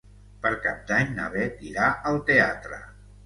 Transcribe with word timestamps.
Per 0.45 0.51
Cap 0.63 0.77
d'Any 0.91 1.11
na 1.19 1.27
Beth 1.35 1.61
irà 1.73 1.89
al 2.13 2.19
teatre. 2.31 2.81